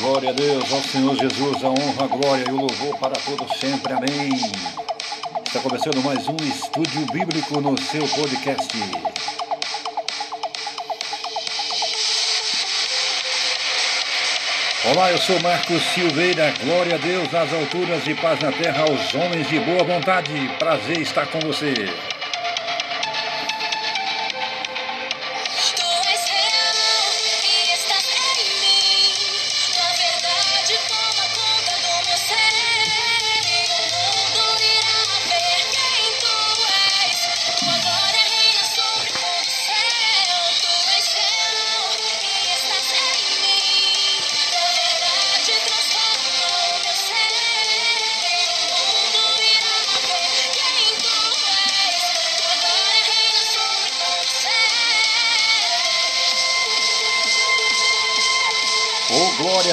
[0.00, 3.58] Glória a Deus, ao Senhor Jesus, a honra, a glória e o louvor para todos
[3.58, 3.92] sempre.
[3.92, 4.30] Amém.
[5.44, 8.78] Está começando mais um estúdio bíblico no seu podcast.
[14.94, 16.54] Olá, eu sou Marcos Silveira.
[16.62, 20.32] Glória a Deus nas alturas e paz na terra aos homens de boa vontade.
[20.60, 21.74] Prazer estar com você.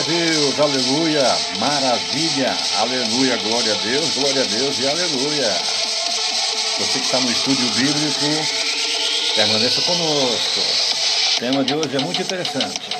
[0.05, 1.23] Deus, aleluia,
[1.57, 5.49] maravilha, aleluia, glória a Deus, glória a Deus e aleluia.
[6.77, 8.25] Você que está no estúdio bíblico,
[9.35, 10.59] permaneça conosco.
[10.59, 12.94] O tema de hoje é muito interessante.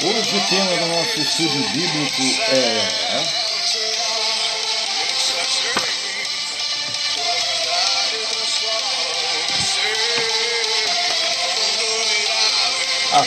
[0.00, 2.22] Hoje o tema do nosso estudo bíblico
[2.52, 2.88] é
[13.12, 13.26] as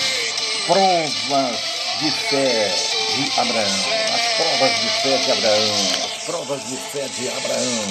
[0.66, 1.60] provas
[2.00, 2.74] de fé
[3.16, 3.66] de Abraão.
[4.14, 5.76] As provas de fé de Abraão.
[6.06, 7.88] As provas de fé de Abraão.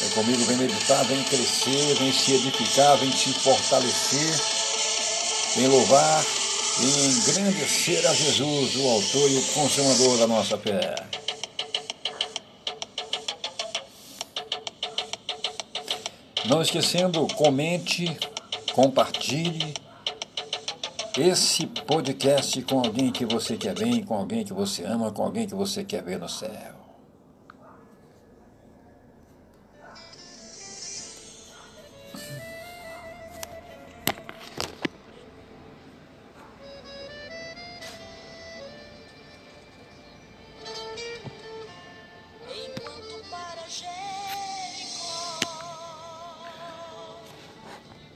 [0.00, 4.40] Vem comigo, vem meditar, vem crescer, vem se edificar, vem se fortalecer,
[5.54, 6.24] vem louvar
[6.80, 10.94] e engrandecer a Jesus, o autor e o consumador da nossa fé.
[16.46, 18.16] Não esquecendo, comente,
[18.72, 19.72] compartilhe
[21.16, 25.46] esse podcast com alguém que você quer bem, com alguém que você ama, com alguém
[25.46, 26.83] que você quer ver no céu.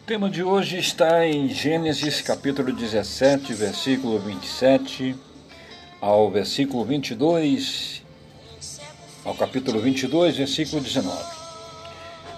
[0.08, 5.14] Tema de hoje está em Gênesis capítulo 17, versículo 27
[6.00, 8.02] ao versículo 22,
[9.22, 11.14] ao capítulo 22, versículo 19.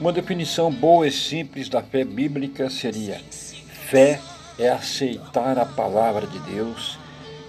[0.00, 3.20] Uma definição boa e simples da fé bíblica seria:
[3.88, 4.20] fé
[4.58, 6.98] é aceitar a palavra de Deus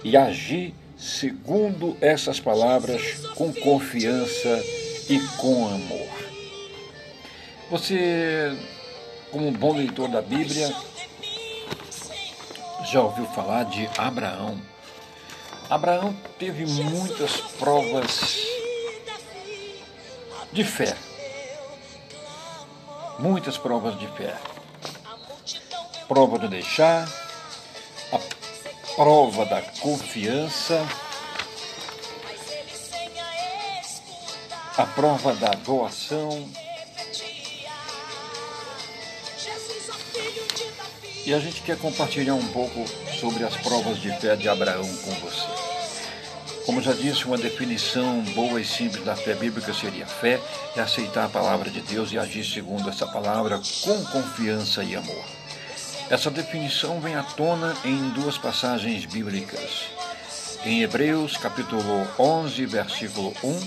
[0.04, 4.62] e agir segundo essas palavras com confiança
[5.10, 6.12] e com amor.
[7.68, 8.56] Você
[9.32, 10.70] como um bom leitor da Bíblia,
[12.84, 14.60] já ouviu falar de Abraão.
[15.70, 18.36] Abraão teve muitas provas
[20.52, 20.94] de fé.
[23.18, 24.36] Muitas provas de fé.
[26.06, 27.08] Prova do deixar,
[28.12, 28.18] a
[28.94, 30.86] prova da confiança,
[34.76, 36.46] a prova da doação,
[41.24, 42.84] E a gente quer compartilhar um pouco
[43.20, 45.46] sobre as provas de fé de Abraão com você.
[46.66, 50.40] Como já disse, uma definição boa e simples da fé bíblica seria: fé
[50.76, 55.24] é aceitar a palavra de Deus e agir segundo essa palavra com confiança e amor.
[56.10, 59.86] Essa definição vem à tona em duas passagens bíblicas.
[60.64, 63.60] Em Hebreus, capítulo 11, versículo 1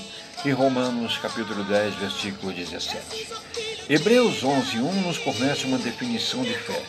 [0.45, 3.44] e Romanos, capítulo 10, versículo 17.
[3.87, 6.81] Hebreus 11, 1 nos fornece uma definição de fé.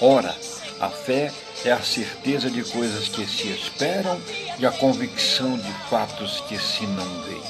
[0.00, 0.32] Ora,
[0.78, 1.32] a fé
[1.64, 4.20] é a certeza de coisas que se esperam
[4.56, 7.42] e a convicção de fatos que se não veem.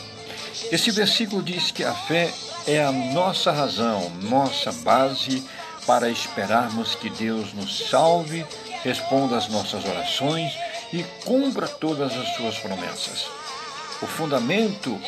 [0.73, 2.33] Esse versículo diz que a fé
[2.67, 5.45] é a nossa razão, nossa base
[5.87, 8.47] para esperarmos que Deus nos salve,
[8.83, 10.55] responda às nossas orações
[10.91, 13.27] e cumpra todas as suas promessas.
[14.01, 14.99] O fundamento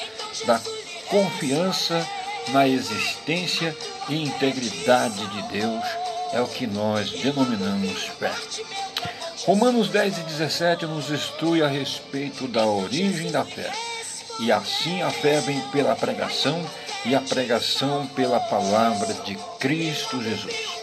[0.46, 0.60] da
[1.08, 2.06] confiança
[2.52, 3.76] na existência
[4.08, 5.84] e integridade de Deus
[6.32, 8.32] é o que nós denominamos fé.
[9.44, 13.70] Romanos 10 e 17 nos instrui a respeito da origem da fé.
[14.40, 16.64] E assim a fé vem pela pregação
[17.04, 20.78] e a pregação pela palavra de Cristo Jesus.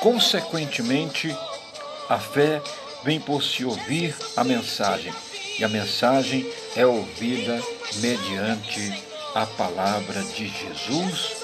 [0.00, 1.34] Consequentemente,
[2.08, 2.60] a fé
[3.04, 5.12] vem por se ouvir a mensagem,
[5.58, 7.60] e a mensagem é ouvida
[7.96, 11.36] mediante a palavra de Jesus,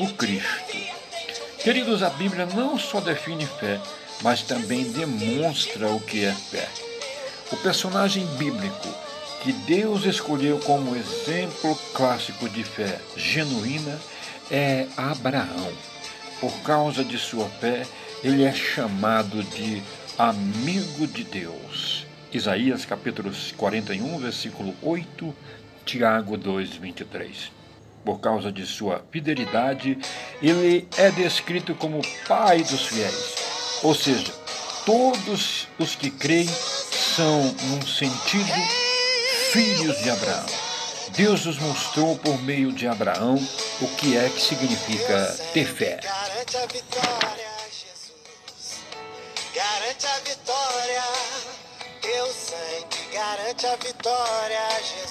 [0.00, 0.78] o Cristo.
[1.62, 3.78] Queridos, a Bíblia não só define fé,
[4.22, 6.66] mas também demonstra o que é fé.
[7.52, 8.88] O personagem bíblico
[9.42, 14.00] que Deus escolheu como exemplo clássico de fé genuína
[14.50, 15.72] é Abraão.
[16.40, 17.86] Por causa de sua fé,
[18.22, 19.82] ele é chamado de
[20.16, 22.06] amigo de Deus.
[22.32, 25.34] Isaías capítulo 41, versículo 8,
[25.84, 27.52] Tiago 2, 23.
[28.04, 29.98] Por causa de sua fidelidade,
[30.42, 33.34] ele é descrito como pai dos fiéis.
[33.82, 34.32] Ou seja,
[34.84, 38.52] todos os que creem são, num sentido,
[39.52, 40.46] filhos de Abraão.
[41.16, 43.36] Deus nos mostrou por meio de Abraão
[43.80, 46.00] o que é que significa ter fé.
[46.02, 48.80] Garante a vitória, Jesus.
[49.54, 51.02] Garante a vitória.
[52.02, 55.03] Teu sangue garante a vitória, Jesus.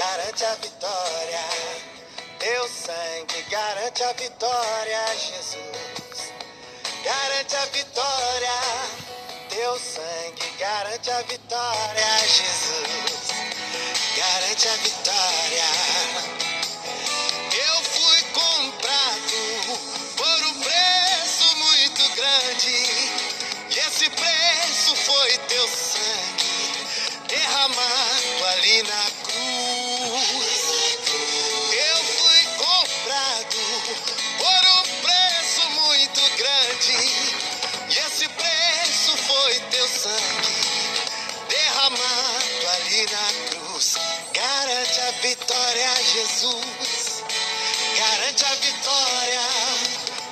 [0.00, 1.44] Garante a vitória.
[2.38, 6.32] Teu sangue garante a vitória, Jesus.
[7.04, 8.50] Garante a vitória.
[9.50, 13.28] Teu sangue garante a vitória, Jesus.
[14.16, 15.64] Garante a vitória.
[17.52, 18.00] Eu fui
[46.40, 47.22] Jesus.
[47.98, 49.40] Garante a vitória.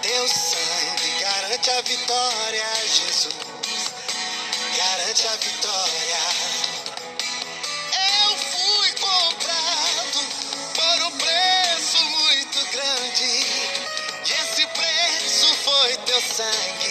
[0.01, 3.35] Teu sangue garante a vitória, Jesus.
[4.75, 6.21] Garante a vitória.
[8.23, 10.21] Eu fui comprado
[10.75, 13.47] por um preço muito grande.
[14.25, 16.88] E esse preço foi teu sangue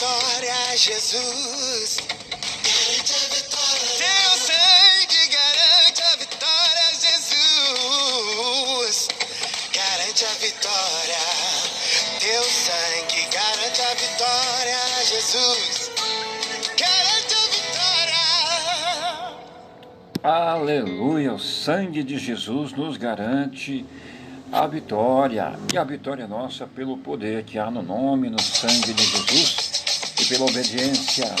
[0.00, 1.98] vitória, Jesus.
[2.64, 3.98] Garante a vitória.
[3.98, 9.08] Teu sangue garante a vitória, Jesus.
[9.74, 11.18] Garante a vitória.
[12.18, 15.90] Teu sangue garante a vitória, Jesus.
[16.78, 18.24] Garante a vitória.
[20.22, 21.34] Aleluia!
[21.34, 23.84] O sangue de Jesus nos garante
[24.50, 25.58] a vitória.
[25.74, 29.69] E a vitória é nossa pelo poder que há no nome, no sangue de Jesus
[30.26, 31.34] pela obediência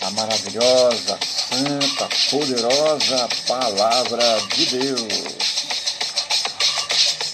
[0.00, 5.34] à maravilhosa, santa, poderosa palavra de Deus.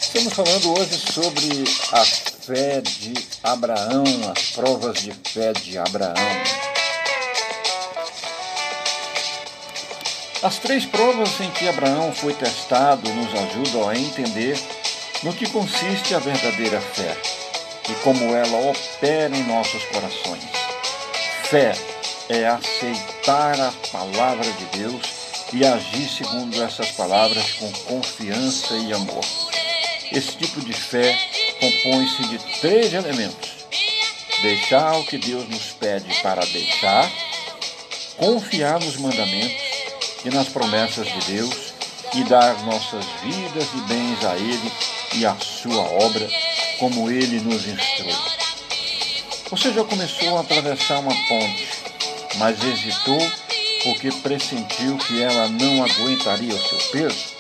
[0.03, 4.05] Estamos falando hoje sobre a fé de Abraão,
[4.37, 6.15] as provas de fé de Abraão.
[10.43, 14.59] As três provas em que Abraão foi testado nos ajudam a entender
[15.23, 17.17] no que consiste a verdadeira fé
[17.89, 20.60] e como ela opera em nossos corações.
[21.51, 21.73] Fé
[22.29, 25.03] é aceitar a palavra de Deus
[25.53, 29.25] e agir segundo essas palavras com confiança e amor.
[30.13, 31.13] Esse tipo de fé
[31.59, 33.51] compõe-se de três elementos:
[34.43, 37.11] deixar o que Deus nos pede para deixar,
[38.17, 39.61] confiar nos mandamentos
[40.25, 41.75] e nas promessas de Deus
[42.15, 44.73] e dar nossas vidas e bens a Ele
[45.17, 46.31] e à Sua obra,
[46.79, 48.40] como Ele nos instrui.
[49.51, 51.69] Você já começou a atravessar uma ponte,
[52.37, 53.19] mas hesitou
[53.83, 57.35] porque pressentiu que ela não aguentaria o seu peso?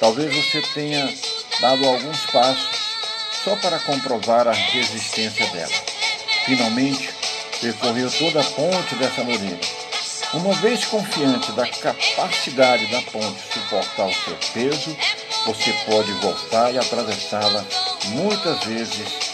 [0.00, 1.14] Talvez você tenha
[1.60, 2.68] dado alguns passos
[3.44, 5.72] só para comprovar a resistência dela.
[6.46, 7.10] Finalmente,
[7.60, 9.60] percorreu toda a ponte dessa maneira
[10.32, 14.96] Uma vez confiante da capacidade da ponte suportar o seu peso,
[15.46, 17.64] você pode voltar e atravessá-la
[18.16, 19.33] muitas vezes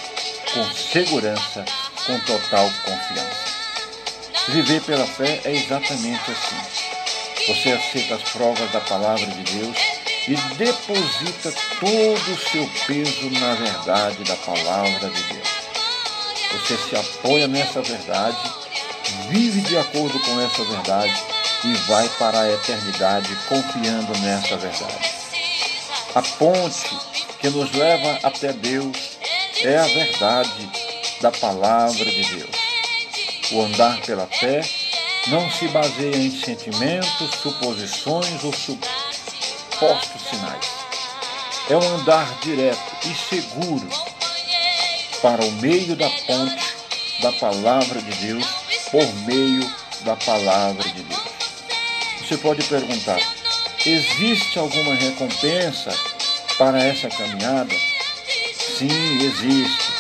[0.53, 1.65] com segurança,
[2.07, 3.51] com total confiança.
[4.49, 6.57] Viver pela fé é exatamente assim.
[7.47, 9.77] Você aceita as provas da palavra de Deus
[10.29, 15.49] e deposita todo o seu peso na verdade da palavra de Deus.
[16.53, 18.61] Você se apoia nessa verdade
[19.29, 21.23] vive de acordo com essa verdade
[21.65, 25.11] e vai para a eternidade confiando nessa verdade.
[26.15, 26.97] A ponte
[27.39, 29.10] que nos leva até Deus
[29.63, 30.71] é a verdade
[31.21, 32.51] da palavra de Deus.
[33.53, 34.63] O andar pela fé
[35.29, 40.67] não se baseia em sentimentos, suposições ou supostos sinais.
[41.69, 43.89] É um andar direto e seguro
[45.21, 46.75] para o meio da ponte
[47.21, 48.47] da palavra de Deus
[48.91, 51.23] por meio da palavra de Deus.
[52.21, 53.21] Você pode perguntar:
[53.85, 55.93] existe alguma recompensa
[56.57, 57.90] para essa caminhada?
[58.81, 59.93] Sim, existe.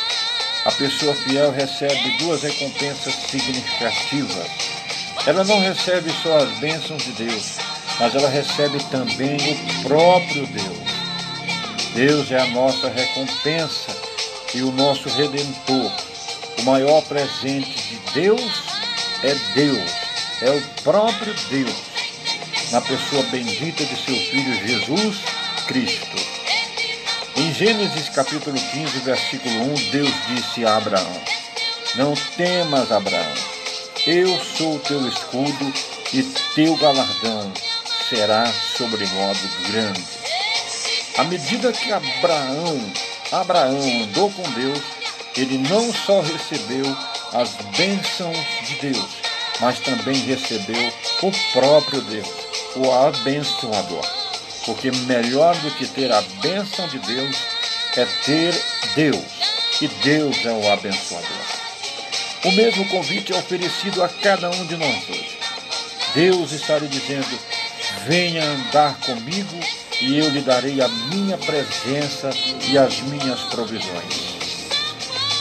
[0.64, 4.46] A pessoa fiel recebe duas recompensas significativas.
[5.26, 7.58] Ela não recebe só as bênçãos de Deus,
[7.99, 10.88] mas ela recebe também o próprio Deus.
[11.94, 13.94] Deus é a nossa recompensa
[14.54, 15.92] e o nosso redentor.
[16.60, 18.62] O maior presente de Deus
[19.22, 19.90] é Deus,
[20.40, 21.76] é o próprio Deus,
[22.72, 25.18] na pessoa bendita de seu Filho Jesus
[25.66, 26.39] Cristo.
[27.61, 31.21] Gênesis capítulo 15, versículo 1, Deus disse a Abraão:
[31.95, 33.35] Não temas, Abraão,
[34.07, 35.71] eu sou teu escudo
[36.11, 36.23] e
[36.55, 37.52] teu galardão
[38.09, 39.38] será sobremodo
[39.71, 40.02] grande.
[41.19, 42.93] À medida que Abraão,
[43.31, 44.81] Abraão andou com Deus,
[45.37, 46.87] ele não só recebeu
[47.35, 49.11] as bênçãos de Deus,
[49.61, 50.90] mas também recebeu
[51.21, 52.31] o próprio Deus,
[52.76, 54.09] o abençoador.
[54.64, 57.50] Porque melhor do que ter a bênção de Deus
[57.97, 58.54] é ter
[58.94, 59.25] Deus,
[59.80, 61.28] e Deus é o abençoador.
[62.44, 65.38] O mesmo convite é oferecido a cada um de nós hoje.
[66.14, 67.38] Deus está lhe dizendo:
[68.06, 69.61] venha andar comigo
[70.00, 72.30] e eu lhe darei a minha presença
[72.68, 74.40] e as minhas provisões.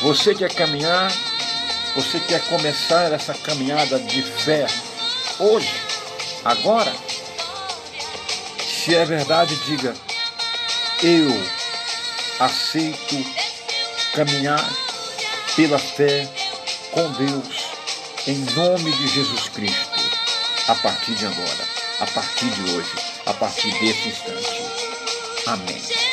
[0.01, 1.12] Você quer caminhar
[1.96, 4.68] você quer começar essa caminhada de fé
[5.39, 5.74] hoje,
[6.46, 6.94] agora?
[8.60, 9.96] Se é verdade, diga:
[11.01, 11.59] eu
[12.39, 13.15] aceito
[14.13, 14.65] caminhar
[15.55, 16.27] pela fé
[16.91, 17.67] com Deus,
[18.27, 20.00] em nome de Jesus Cristo,
[20.67, 21.67] a partir de agora,
[22.00, 24.63] a partir de hoje, a partir desse instante.
[25.48, 26.09] Amém.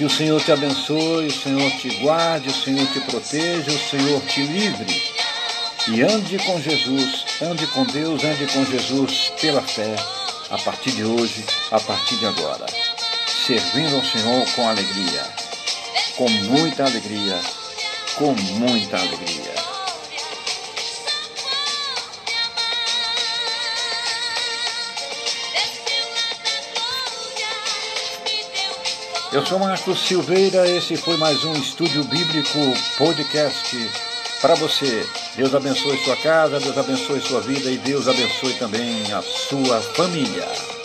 [0.00, 4.18] Que o Senhor te abençoe, o Senhor te guarde, o Senhor te proteja, o Senhor
[4.22, 5.02] te livre.
[5.88, 9.94] E ande com Jesus, ande com Deus, ande com Jesus pela fé,
[10.48, 12.64] a partir de hoje, a partir de agora.
[13.46, 15.22] Servindo ao Senhor com alegria,
[16.16, 17.38] com muita alegria,
[18.16, 19.59] com muita alegria.
[29.32, 32.58] Eu sou Marcos Silveira, esse foi mais um Estúdio Bíblico
[32.98, 33.76] Podcast
[34.40, 35.06] para você.
[35.36, 40.79] Deus abençoe sua casa, Deus abençoe sua vida e Deus abençoe também a sua família.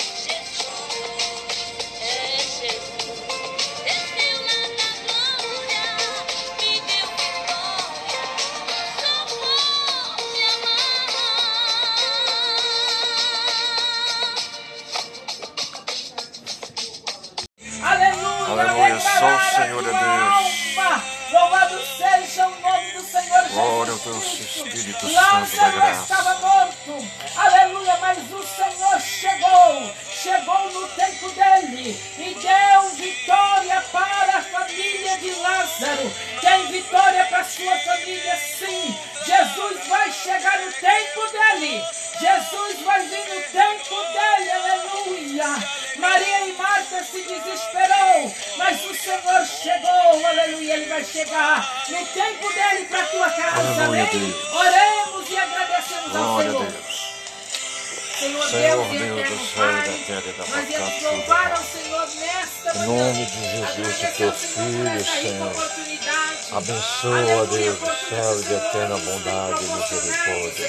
[66.52, 70.68] Abençoa, Deus do céu, de eterna bondade e misericórdia.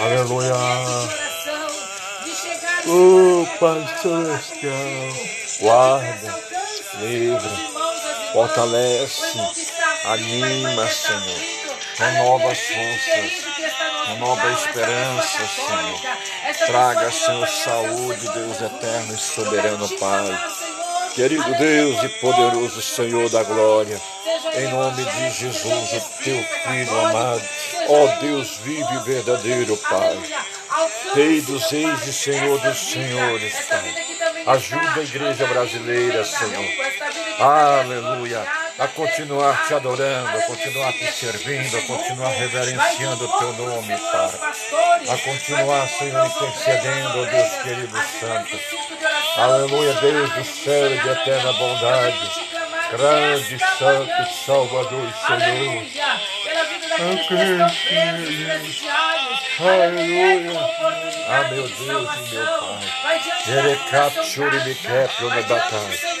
[0.00, 0.54] Aleluia.
[2.86, 4.72] Oh, Pai Celestial,
[5.60, 6.42] guarda,
[7.00, 7.50] livra,
[8.32, 9.38] fortalece,
[10.06, 11.40] anima, Senhor,
[11.98, 13.59] renova as forças,
[14.06, 16.66] renova a esperança, Senhor.
[16.66, 20.38] Traga, Senhor, saúde, Deus eterno e soberano, Pai.
[21.14, 24.00] Querido Deus e poderoso Senhor da glória,
[24.54, 27.42] em nome de Jesus, o teu filho amado,
[27.88, 30.18] ó Deus vive e verdadeiro, Pai.
[31.14, 33.94] Rei dos reis e Senhor dos senhores, Pai.
[34.46, 36.64] Ajuda a igreja brasileira, Senhor.
[37.40, 38.69] Aleluia.
[38.80, 44.30] A continuar te adorando, a continuar te servindo, a continuar reverenciando o teu nome, Pai.
[45.06, 48.58] A continuar, Senhor, intercedendo, ó Deus querido Santo.
[49.36, 52.30] Aleluia, Deus do céu e de eterna bondade.
[52.90, 55.84] Grande, santo, salvador e Senhor.
[59.60, 60.60] Aleluia.
[61.28, 62.80] Ah, meu Deus e meu Pai.
[63.44, 63.76] Quebra
[65.28, 66.19] na batalha.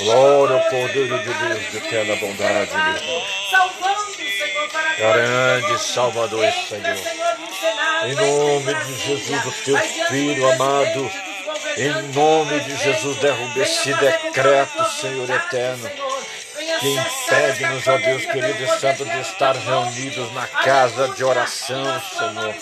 [0.00, 2.94] Glória ao Cordeiro de Deus de eterna bondade, meu
[4.70, 4.96] Pai.
[4.98, 6.98] Grande Salvador e Senhor.
[8.04, 9.78] Em nome de Jesus, o teu
[10.08, 11.10] Filho amado.
[11.76, 16.09] Em nome de Jesus, derrube esse decreto, Senhor eterno
[16.80, 22.54] que impede-nos, ó Deus querido e santo, de estar reunidos na casa de oração, Senhor.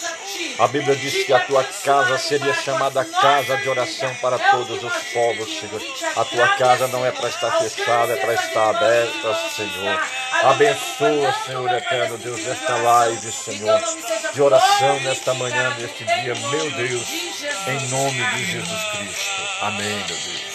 [0.58, 4.92] A Bíblia diz que a tua casa seria chamada casa de oração para todos os
[5.12, 5.80] povos, Senhor.
[6.16, 10.00] A tua casa não é para estar fechada, é para estar aberta, Senhor.
[10.42, 13.80] Abençoa, Senhor eterno Deus, esta live, Senhor,
[14.32, 17.08] de oração nesta manhã, neste dia, meu Deus,
[17.68, 19.42] em nome de Jesus Cristo.
[19.62, 20.47] Amém, meu Deus.